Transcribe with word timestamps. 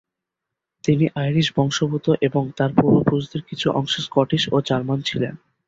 তিনি 0.83 1.05
আইরিশ 1.15 1.47
বংশোদ্ভূত 1.55 2.07
এবং 2.21 2.43
তার 2.57 2.71
পূর্বপুরুষদের 2.75 3.41
কিছু 3.41 3.67
অংশ 3.71 3.93
স্কটিশ 3.99 4.43
ও 4.51 4.67
জার্মান 4.67 4.99
ছিলেন। 5.01 5.33